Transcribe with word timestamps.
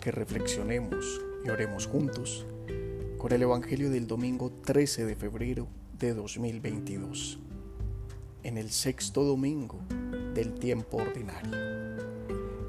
que 0.00 0.10
reflexionemos 0.10 1.20
y 1.44 1.50
oremos 1.50 1.86
juntos 1.86 2.46
con 3.18 3.32
el 3.32 3.42
Evangelio 3.42 3.90
del 3.90 4.06
domingo 4.06 4.50
13 4.64 5.04
de 5.04 5.14
febrero 5.14 5.68
de 5.98 6.14
2022, 6.14 7.38
en 8.42 8.56
el 8.56 8.70
sexto 8.70 9.24
domingo 9.24 9.78
del 10.34 10.54
tiempo 10.54 10.96
ordinario. 10.96 11.52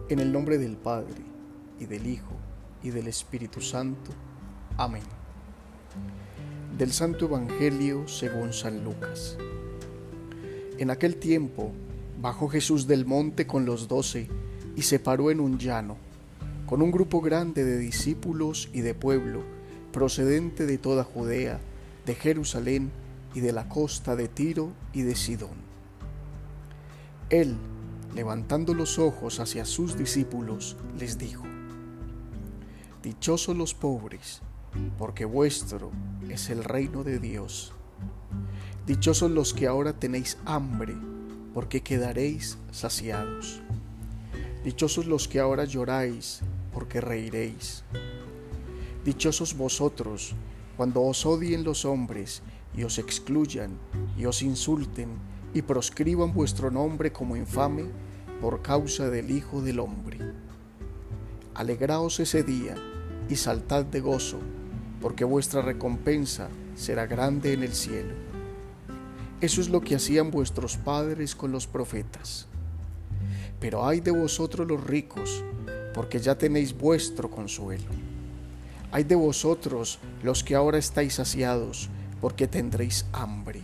En 0.09 0.19
el 0.19 0.31
nombre 0.33 0.57
del 0.57 0.75
Padre, 0.75 1.23
y 1.79 1.85
del 1.85 2.05
Hijo, 2.05 2.35
y 2.83 2.89
del 2.89 3.07
Espíritu 3.07 3.61
Santo. 3.61 4.11
Amén. 4.77 5.03
Del 6.77 6.91
Santo 6.91 7.25
Evangelio 7.25 8.07
según 8.07 8.51
San 8.51 8.83
Lucas. 8.83 9.37
En 10.77 10.89
aquel 10.89 11.15
tiempo 11.15 11.71
bajó 12.21 12.49
Jesús 12.49 12.87
del 12.87 13.05
monte 13.05 13.47
con 13.47 13.65
los 13.65 13.87
doce 13.87 14.27
y 14.75 14.81
se 14.81 14.99
paró 14.99 15.31
en 15.31 15.39
un 15.39 15.57
llano, 15.57 15.97
con 16.71 16.81
un 16.81 16.89
grupo 16.89 17.19
grande 17.19 17.65
de 17.65 17.77
discípulos 17.77 18.69
y 18.71 18.79
de 18.79 18.93
pueblo, 18.93 19.43
procedente 19.91 20.65
de 20.65 20.77
toda 20.77 21.03
Judea, 21.03 21.59
de 22.05 22.15
Jerusalén 22.15 22.93
y 23.33 23.41
de 23.41 23.51
la 23.51 23.67
costa 23.67 24.15
de 24.15 24.29
Tiro 24.29 24.71
y 24.93 25.01
de 25.01 25.17
Sidón. 25.17 25.57
Él, 27.29 27.57
levantando 28.15 28.73
los 28.73 28.99
ojos 28.99 29.41
hacia 29.41 29.65
sus 29.65 29.97
discípulos, 29.97 30.77
les 30.97 31.17
dijo, 31.17 31.43
Dichosos 33.03 33.57
los 33.57 33.73
pobres, 33.73 34.41
porque 34.97 35.25
vuestro 35.25 35.91
es 36.29 36.49
el 36.49 36.63
reino 36.63 37.03
de 37.03 37.19
Dios. 37.19 37.73
Dichosos 38.87 39.29
los 39.29 39.53
que 39.53 39.67
ahora 39.67 39.91
tenéis 39.91 40.37
hambre, 40.45 40.95
porque 41.53 41.81
quedaréis 41.81 42.57
saciados. 42.71 43.61
Dichosos 44.63 45.05
los 45.05 45.27
que 45.27 45.41
ahora 45.41 45.65
lloráis, 45.65 46.43
porque 46.73 47.01
reiréis. 47.01 47.83
Dichosos 49.03 49.57
vosotros, 49.57 50.35
cuando 50.77 51.01
os 51.01 51.25
odien 51.25 51.63
los 51.63 51.85
hombres 51.85 52.41
y 52.75 52.83
os 52.83 52.97
excluyan 52.97 53.77
y 54.17 54.25
os 54.25 54.41
insulten 54.41 55.09
y 55.53 55.61
proscriban 55.61 56.33
vuestro 56.33 56.71
nombre 56.71 57.11
como 57.11 57.35
infame 57.35 57.85
por 58.39 58.61
causa 58.61 59.09
del 59.09 59.31
Hijo 59.31 59.61
del 59.61 59.79
Hombre. 59.79 60.19
Alegraos 61.53 62.19
ese 62.19 62.43
día 62.43 62.75
y 63.29 63.35
saltad 63.35 63.85
de 63.85 63.99
gozo, 63.99 64.39
porque 65.01 65.23
vuestra 65.23 65.61
recompensa 65.61 66.49
será 66.75 67.05
grande 67.05 67.53
en 67.53 67.63
el 67.63 67.73
cielo. 67.73 68.13
Eso 69.41 69.61
es 69.61 69.69
lo 69.69 69.81
que 69.81 69.95
hacían 69.95 70.31
vuestros 70.31 70.77
padres 70.77 71.35
con 71.35 71.51
los 71.51 71.67
profetas. 71.67 72.47
Pero 73.59 73.85
ay 73.85 73.99
de 73.99 74.11
vosotros 74.11 74.67
los 74.67 74.83
ricos, 74.83 75.43
porque 75.93 76.19
ya 76.19 76.37
tenéis 76.37 76.77
vuestro 76.77 77.29
consuelo. 77.29 77.89
Ay 78.91 79.03
de 79.03 79.15
vosotros 79.15 79.99
los 80.23 80.43
que 80.43 80.55
ahora 80.55 80.77
estáis 80.77 81.15
saciados, 81.15 81.89
porque 82.19 82.47
tendréis 82.47 83.05
hambre. 83.13 83.61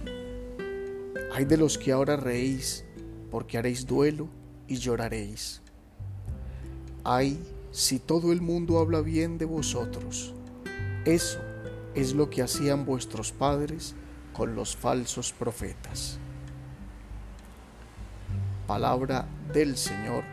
Ay 1.33 1.45
de 1.45 1.57
los 1.57 1.77
que 1.77 1.91
ahora 1.91 2.15
reís, 2.15 2.85
porque 3.29 3.57
haréis 3.57 3.85
duelo 3.85 4.29
y 4.67 4.77
lloraréis. 4.77 5.61
Ay 7.03 7.39
si 7.71 7.99
todo 7.99 8.31
el 8.31 8.41
mundo 8.41 8.79
habla 8.79 9.01
bien 9.01 9.37
de 9.37 9.45
vosotros. 9.45 10.33
Eso 11.05 11.39
es 11.93 12.13
lo 12.13 12.29
que 12.29 12.41
hacían 12.41 12.85
vuestros 12.85 13.31
padres 13.31 13.95
con 14.33 14.55
los 14.55 14.75
falsos 14.75 15.33
profetas. 15.33 16.19
Palabra 18.65 19.27
del 19.53 19.77
Señor. 19.77 20.23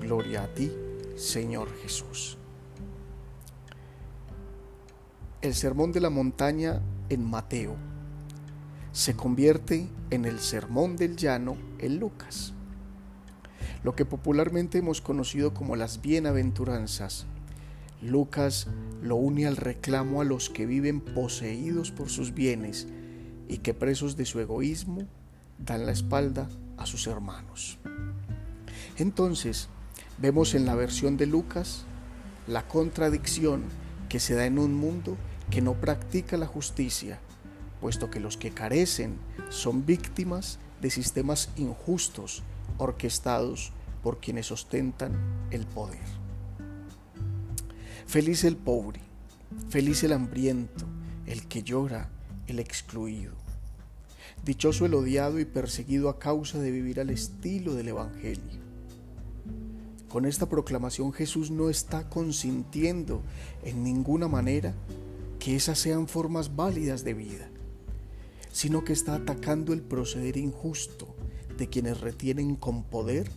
Gloria 0.00 0.44
a 0.44 0.48
ti, 0.48 0.70
Señor 1.18 1.74
Jesús. 1.82 2.38
El 5.42 5.52
sermón 5.52 5.90
de 5.90 6.00
la 6.00 6.10
montaña 6.10 6.80
en 7.08 7.28
Mateo 7.28 7.74
se 8.92 9.16
convierte 9.16 9.88
en 10.10 10.26
el 10.26 10.38
sermón 10.38 10.96
del 10.96 11.16
llano 11.16 11.56
en 11.80 11.98
Lucas. 11.98 12.54
Lo 13.82 13.96
que 13.96 14.04
popularmente 14.04 14.78
hemos 14.78 15.00
conocido 15.00 15.54
como 15.54 15.74
las 15.74 16.00
bienaventuranzas, 16.02 17.26
Lucas 18.00 18.68
lo 19.02 19.16
une 19.16 19.48
al 19.48 19.56
reclamo 19.56 20.20
a 20.20 20.24
los 20.24 20.48
que 20.48 20.66
viven 20.66 21.00
poseídos 21.00 21.90
por 21.90 22.10
sus 22.10 22.32
bienes 22.32 22.86
y 23.48 23.58
que 23.58 23.74
presos 23.74 24.16
de 24.16 24.24
su 24.24 24.38
egoísmo 24.38 25.00
dan 25.58 25.84
la 25.84 25.90
espalda 25.90 26.48
a 26.76 26.86
sus 26.86 27.08
hermanos. 27.08 27.80
Entonces, 28.98 29.68
vemos 30.20 30.54
en 30.54 30.66
la 30.66 30.74
versión 30.74 31.16
de 31.16 31.26
Lucas 31.26 31.84
la 32.46 32.66
contradicción 32.66 33.64
que 34.08 34.20
se 34.20 34.34
da 34.34 34.46
en 34.46 34.58
un 34.58 34.74
mundo 34.74 35.16
que 35.50 35.60
no 35.60 35.74
practica 35.74 36.36
la 36.36 36.46
justicia, 36.46 37.20
puesto 37.80 38.10
que 38.10 38.20
los 38.20 38.36
que 38.36 38.50
carecen 38.50 39.18
son 39.50 39.86
víctimas 39.86 40.58
de 40.80 40.90
sistemas 40.90 41.50
injustos 41.56 42.42
orquestados 42.78 43.72
por 44.02 44.18
quienes 44.18 44.50
ostentan 44.50 45.12
el 45.50 45.66
poder. 45.66 46.06
Feliz 48.06 48.44
el 48.44 48.56
pobre, 48.56 49.00
feliz 49.68 50.02
el 50.04 50.12
hambriento, 50.12 50.86
el 51.26 51.46
que 51.46 51.62
llora, 51.62 52.08
el 52.46 52.58
excluido. 52.58 53.34
Dichoso 54.44 54.86
el 54.86 54.94
odiado 54.94 55.38
y 55.40 55.44
perseguido 55.44 56.08
a 56.08 56.18
causa 56.18 56.58
de 56.58 56.70
vivir 56.70 57.00
al 57.00 57.10
estilo 57.10 57.74
del 57.74 57.88
Evangelio. 57.88 58.67
Con 60.08 60.24
esta 60.24 60.48
proclamación 60.48 61.12
Jesús 61.12 61.50
no 61.50 61.68
está 61.68 62.08
consintiendo 62.08 63.22
en 63.62 63.84
ninguna 63.84 64.26
manera 64.26 64.74
que 65.38 65.54
esas 65.54 65.78
sean 65.78 66.08
formas 66.08 66.56
válidas 66.56 67.04
de 67.04 67.12
vida, 67.12 67.50
sino 68.50 68.84
que 68.84 68.94
está 68.94 69.14
atacando 69.16 69.74
el 69.74 69.82
proceder 69.82 70.38
injusto 70.38 71.14
de 71.58 71.68
quienes 71.68 72.00
retienen 72.00 72.56
con 72.56 72.84
poder 72.84 73.30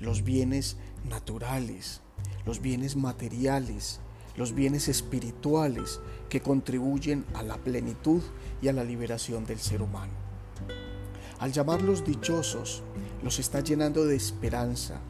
los 0.00 0.24
bienes 0.24 0.76
naturales, 1.08 2.00
los 2.44 2.60
bienes 2.60 2.96
materiales, 2.96 4.00
los 4.36 4.52
bienes 4.52 4.88
espirituales 4.88 6.00
que 6.28 6.40
contribuyen 6.40 7.24
a 7.34 7.42
la 7.42 7.56
plenitud 7.58 8.22
y 8.60 8.68
a 8.68 8.72
la 8.72 8.82
liberación 8.82 9.44
del 9.44 9.60
ser 9.60 9.80
humano. 9.80 10.12
Al 11.38 11.52
llamarlos 11.52 12.04
dichosos, 12.04 12.82
los 13.22 13.38
está 13.38 13.60
llenando 13.60 14.04
de 14.04 14.16
esperanza, 14.16 15.00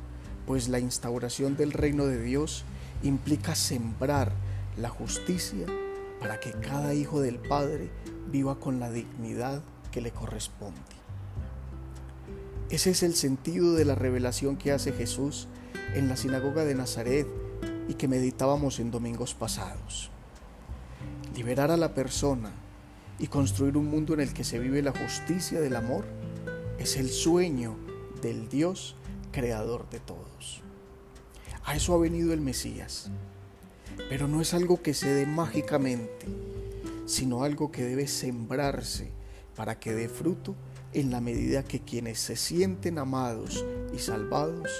pues 0.46 0.68
la 0.68 0.78
instauración 0.78 1.56
del 1.56 1.72
reino 1.72 2.06
de 2.06 2.22
Dios 2.22 2.64
implica 3.02 3.54
sembrar 3.54 4.32
la 4.76 4.88
justicia 4.88 5.66
para 6.20 6.40
que 6.40 6.52
cada 6.52 6.94
hijo 6.94 7.20
del 7.20 7.38
Padre 7.38 7.90
viva 8.30 8.58
con 8.58 8.80
la 8.80 8.90
dignidad 8.90 9.62
que 9.90 10.00
le 10.00 10.10
corresponde. 10.12 10.80
Ese 12.70 12.90
es 12.90 13.02
el 13.02 13.14
sentido 13.14 13.74
de 13.74 13.84
la 13.84 13.94
revelación 13.94 14.56
que 14.56 14.72
hace 14.72 14.92
Jesús 14.92 15.46
en 15.94 16.08
la 16.08 16.16
sinagoga 16.16 16.64
de 16.64 16.74
Nazaret 16.74 17.26
y 17.88 17.94
que 17.94 18.08
meditábamos 18.08 18.80
en 18.80 18.90
domingos 18.90 19.34
pasados. 19.34 20.10
Liberar 21.36 21.70
a 21.70 21.76
la 21.76 21.94
persona 21.94 22.50
y 23.18 23.28
construir 23.28 23.76
un 23.76 23.86
mundo 23.86 24.14
en 24.14 24.20
el 24.20 24.32
que 24.32 24.44
se 24.44 24.58
vive 24.58 24.82
la 24.82 24.92
justicia 24.92 25.60
del 25.60 25.76
amor 25.76 26.04
es 26.78 26.96
el 26.96 27.08
sueño 27.08 27.76
del 28.20 28.48
Dios 28.48 28.96
creador 29.36 29.86
de 29.90 30.00
todos. 30.00 30.62
A 31.66 31.76
eso 31.76 31.92
ha 31.92 31.98
venido 31.98 32.32
el 32.32 32.40
Mesías, 32.40 33.10
pero 34.08 34.28
no 34.28 34.40
es 34.40 34.54
algo 34.54 34.80
que 34.80 34.94
se 34.94 35.12
dé 35.12 35.26
mágicamente, 35.26 36.24
sino 37.04 37.44
algo 37.44 37.70
que 37.70 37.84
debe 37.84 38.08
sembrarse 38.08 39.10
para 39.54 39.78
que 39.78 39.92
dé 39.92 40.08
fruto 40.08 40.54
en 40.94 41.10
la 41.10 41.20
medida 41.20 41.64
que 41.64 41.80
quienes 41.80 42.18
se 42.18 42.34
sienten 42.34 42.96
amados 42.96 43.62
y 43.94 43.98
salvados 43.98 44.70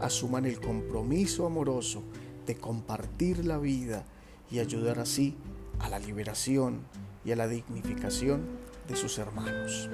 asuman 0.00 0.44
el 0.44 0.60
compromiso 0.60 1.44
amoroso 1.44 2.04
de 2.46 2.54
compartir 2.54 3.44
la 3.44 3.58
vida 3.58 4.04
y 4.48 4.60
ayudar 4.60 5.00
así 5.00 5.34
a 5.80 5.88
la 5.88 5.98
liberación 5.98 6.82
y 7.24 7.32
a 7.32 7.36
la 7.36 7.48
dignificación 7.48 8.46
de 8.86 8.94
sus 8.94 9.18
hermanos. 9.18 9.90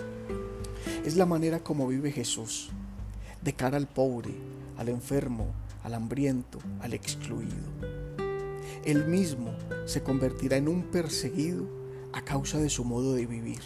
Es 1.06 1.16
la 1.16 1.24
manera 1.24 1.60
como 1.60 1.88
vive 1.88 2.12
Jesús, 2.12 2.70
de 3.42 3.52
cara 3.52 3.76
al 3.76 3.86
pobre, 3.86 4.34
al 4.76 4.88
enfermo, 4.88 5.46
al 5.82 5.94
hambriento, 5.94 6.58
al 6.80 6.94
excluido. 6.94 7.68
Él 8.84 9.06
mismo 9.06 9.52
se 9.86 10.02
convertirá 10.02 10.56
en 10.56 10.68
un 10.68 10.82
perseguido 10.84 11.66
a 12.12 12.22
causa 12.22 12.58
de 12.58 12.70
su 12.70 12.84
modo 12.84 13.14
de 13.14 13.26
vivir 13.26 13.60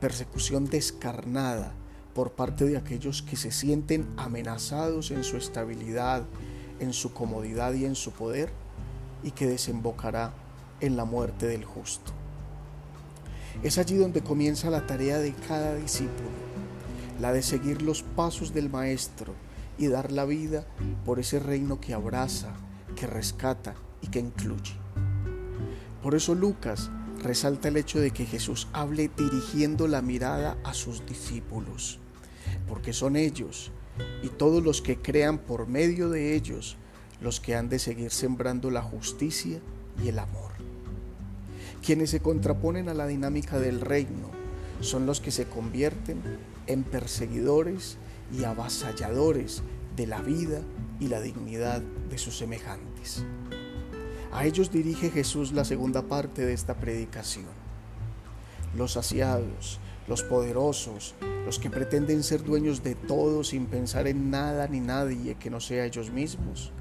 persecución 0.00 0.66
descarnada 0.66 1.72
por 2.14 2.32
parte 2.32 2.64
de 2.64 2.76
aquellos 2.76 3.22
que 3.22 3.36
se 3.36 3.50
sienten 3.50 4.06
amenazados 4.16 5.10
en 5.10 5.24
su 5.24 5.36
estabilidad, 5.36 6.24
en 6.80 6.92
su 6.92 7.12
comodidad 7.12 7.74
y 7.74 7.84
en 7.84 7.94
su 7.94 8.12
poder, 8.12 8.50
y 9.22 9.30
que 9.30 9.46
desembocará 9.46 10.32
en 10.80 10.96
la 10.96 11.04
muerte 11.04 11.46
del 11.46 11.64
justo. 11.64 12.12
Es 13.62 13.78
allí 13.78 13.96
donde 13.96 14.22
comienza 14.22 14.70
la 14.70 14.86
tarea 14.86 15.18
de 15.18 15.32
cada 15.32 15.74
discípulo, 15.74 16.28
la 17.20 17.32
de 17.32 17.42
seguir 17.42 17.82
los 17.82 18.02
pasos 18.02 18.52
del 18.52 18.70
Maestro 18.70 19.34
y 19.78 19.88
dar 19.88 20.12
la 20.12 20.24
vida 20.24 20.66
por 21.04 21.18
ese 21.18 21.38
reino 21.38 21.80
que 21.80 21.94
abraza, 21.94 22.54
que 22.94 23.06
rescata 23.06 23.74
y 24.00 24.08
que 24.08 24.20
incluye. 24.20 24.74
Por 26.02 26.14
eso 26.14 26.34
Lucas 26.34 26.90
resalta 27.22 27.68
el 27.68 27.76
hecho 27.76 27.98
de 27.98 28.10
que 28.10 28.26
Jesús 28.26 28.68
hable 28.72 29.10
dirigiendo 29.16 29.88
la 29.88 30.02
mirada 30.02 30.56
a 30.64 30.74
sus 30.74 31.04
discípulos, 31.06 31.98
porque 32.68 32.92
son 32.92 33.16
ellos 33.16 33.72
y 34.22 34.28
todos 34.28 34.62
los 34.62 34.82
que 34.82 34.98
crean 34.98 35.38
por 35.38 35.66
medio 35.66 36.10
de 36.10 36.34
ellos 36.34 36.76
los 37.20 37.40
que 37.40 37.56
han 37.56 37.68
de 37.68 37.78
seguir 37.78 38.10
sembrando 38.10 38.70
la 38.70 38.82
justicia 38.82 39.60
y 40.02 40.08
el 40.08 40.18
amor. 40.18 40.52
Quienes 41.84 42.10
se 42.10 42.20
contraponen 42.20 42.88
a 42.88 42.94
la 42.94 43.06
dinámica 43.06 43.58
del 43.58 43.80
reino 43.80 44.35
son 44.80 45.06
los 45.06 45.20
que 45.20 45.30
se 45.30 45.46
convierten 45.46 46.20
en 46.66 46.82
perseguidores 46.82 47.98
y 48.32 48.44
avasalladores 48.44 49.62
de 49.96 50.06
la 50.06 50.20
vida 50.20 50.60
y 51.00 51.08
la 51.08 51.20
dignidad 51.20 51.80
de 51.80 52.18
sus 52.18 52.36
semejantes. 52.36 53.24
A 54.32 54.44
ellos 54.44 54.70
dirige 54.70 55.10
Jesús 55.10 55.52
la 55.52 55.64
segunda 55.64 56.02
parte 56.02 56.44
de 56.44 56.52
esta 56.52 56.74
predicación. 56.74 57.46
Los 58.76 58.92
saciados, 58.92 59.80
los 60.08 60.22
poderosos, 60.22 61.14
los 61.46 61.58
que 61.58 61.70
pretenden 61.70 62.22
ser 62.22 62.44
dueños 62.44 62.82
de 62.82 62.94
todo 62.94 63.44
sin 63.44 63.66
pensar 63.66 64.06
en 64.06 64.30
nada 64.30 64.68
ni 64.68 64.80
nadie 64.80 65.36
que 65.36 65.48
no 65.48 65.60
sea 65.60 65.86
ellos 65.86 66.10
mismos, 66.10 66.72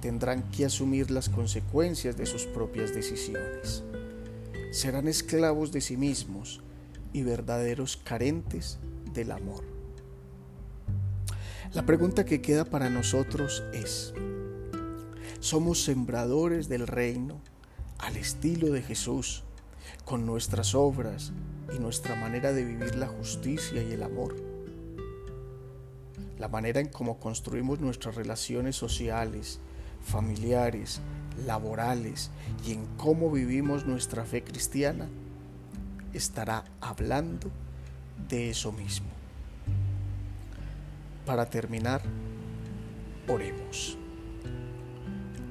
tendrán 0.00 0.48
que 0.50 0.66
asumir 0.66 1.10
las 1.10 1.28
consecuencias 1.28 2.16
de 2.16 2.26
sus 2.26 2.44
propias 2.46 2.94
decisiones. 2.94 3.82
Serán 4.70 5.08
esclavos 5.08 5.72
de 5.72 5.80
sí 5.80 5.96
mismos 5.96 6.60
y 7.16 7.22
verdaderos 7.22 7.96
carentes 7.96 8.78
del 9.14 9.32
amor. 9.32 9.64
La 11.72 11.86
pregunta 11.86 12.26
que 12.26 12.42
queda 12.42 12.66
para 12.66 12.90
nosotros 12.90 13.64
es, 13.72 14.12
¿somos 15.40 15.82
sembradores 15.82 16.68
del 16.68 16.86
reino 16.86 17.40
al 17.96 18.18
estilo 18.18 18.70
de 18.70 18.82
Jesús, 18.82 19.44
con 20.04 20.26
nuestras 20.26 20.74
obras 20.74 21.32
y 21.74 21.78
nuestra 21.78 22.16
manera 22.16 22.52
de 22.52 22.66
vivir 22.66 22.96
la 22.96 23.06
justicia 23.06 23.82
y 23.82 23.92
el 23.92 24.02
amor? 24.02 24.36
La 26.38 26.48
manera 26.48 26.80
en 26.80 26.88
cómo 26.88 27.18
construimos 27.18 27.80
nuestras 27.80 28.14
relaciones 28.14 28.76
sociales, 28.76 29.58
familiares, 30.02 31.00
laborales 31.46 32.30
y 32.66 32.72
en 32.72 32.84
cómo 32.98 33.30
vivimos 33.30 33.86
nuestra 33.86 34.26
fe 34.26 34.44
cristiana 34.44 35.08
estará 36.16 36.64
hablando 36.80 37.50
de 38.28 38.50
eso 38.50 38.72
mismo. 38.72 39.08
Para 41.24 41.46
terminar, 41.50 42.02
oremos. 43.28 43.98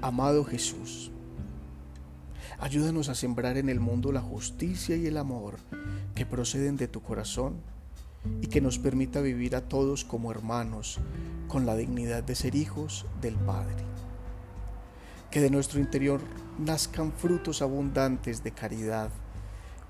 Amado 0.02 0.44
Jesús, 0.44 1.12
ayúdanos 2.60 3.10
a 3.10 3.16
sembrar 3.16 3.58
en 3.58 3.70
el 3.70 3.80
mundo 3.80 4.12
la 4.12 4.22
justicia 4.22 4.96
y 4.96 5.08
el 5.08 5.18
amor 5.18 5.56
que 6.14 6.26
proceden 6.26 6.78
de 6.78 6.88
tu 6.88 7.02
corazón 7.02 7.56
y 8.42 8.48
que 8.48 8.62
nos 8.62 8.80
permita 8.80 9.22
vivir 9.22 9.56
a 9.56 9.62
todos 9.62 10.04
como 10.04 10.32
hermanos 10.32 11.00
con 11.48 11.66
la 11.66 11.76
dignidad 11.76 12.24
de 12.24 12.36
ser 12.36 12.56
hijos 12.56 13.06
del 13.22 13.36
Padre. 13.36 13.84
Que 15.32 15.42
de 15.42 15.50
nuestro 15.50 15.80
interior 15.80 16.22
nazcan 16.58 17.12
frutos 17.12 17.62
abundantes 17.62 18.44
de 18.44 18.52
caridad 18.52 19.10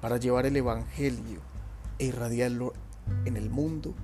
para 0.06 0.18
llevar 0.18 0.46
el 0.46 0.56
Evangelio 0.56 1.42
e 1.98 2.06
irradiarlo 2.06 2.74
en 3.26 3.38
el 3.38 3.50
mundo 3.50 3.96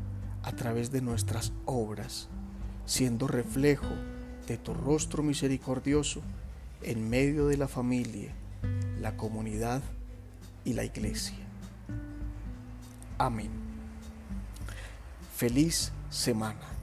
a 0.42 0.51
través 0.51 0.92
de 0.92 1.00
nuestras 1.00 1.53
obras, 1.68 2.27
siendo 2.88 3.27
reflejo 3.27 3.94
de 4.48 4.57
tu 4.57 4.74
rostro 4.74 5.21
misericordioso 5.21 6.24
en 6.81 7.07
medio 7.07 7.45
de 7.45 7.57
la 7.57 7.68
familia, 7.68 8.33
la 9.00 9.15
comunidad 9.15 9.83
y 10.65 10.74
la 10.74 10.86
iglesia. 10.86 11.38
Amén. 13.19 13.51
Feliz 15.36 15.92
semana. 16.09 16.81